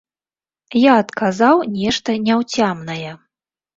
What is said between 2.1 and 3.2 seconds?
няўцямнае.